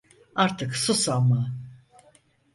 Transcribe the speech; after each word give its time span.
Artık 0.35 0.75
sus 0.75 1.09
ama… 1.09 1.49